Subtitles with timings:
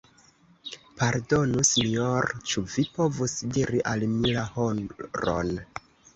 [1.01, 5.55] Pardonu Sinjoro, ĉu vi povus diri al mi la horon?